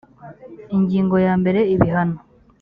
[0.75, 2.17] ingingo ya mbere ibihano